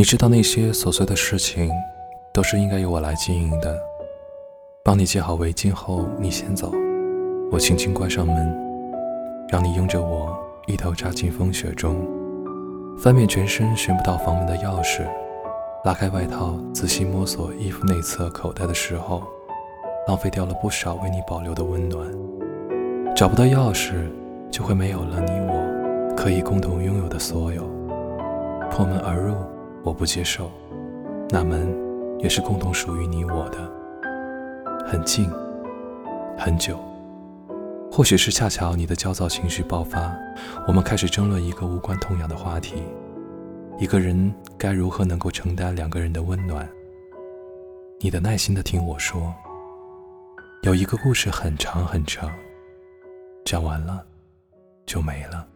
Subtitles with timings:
[0.00, 1.70] 你知道那些琐碎的事情，
[2.32, 3.78] 都是应该由我来经营的。
[4.82, 6.72] 帮你系好围巾后，你先走，
[7.52, 8.34] 我轻轻关上门，
[9.50, 10.34] 让你拥着我
[10.66, 11.96] 一头扎进风雪中，
[12.98, 15.02] 翻遍全身寻不到房门的钥匙，
[15.84, 19.22] 拉开外套仔细摸索衣服内侧口袋的时候，
[20.08, 22.10] 浪费掉了不少为你保留的温暖。
[23.14, 24.10] 找不到钥匙，
[24.50, 27.68] 就会没有了你我可以共同拥有的所有。
[28.70, 29.34] 破门而入。
[29.82, 30.50] 我不接受，
[31.30, 31.74] 那门
[32.18, 33.58] 也是共同属于你我的，
[34.86, 35.30] 很近，
[36.36, 36.78] 很久。
[37.90, 40.14] 或许是恰巧你的焦躁情绪爆发，
[40.68, 42.82] 我们开始争论一个无关痛痒的话题：
[43.78, 46.68] 一个人该如何能够承担两个人的温暖？
[47.98, 49.34] 你的耐心的听我说，
[50.62, 52.30] 有一个故事很长很长，
[53.44, 54.04] 讲完了
[54.86, 55.46] 就没了。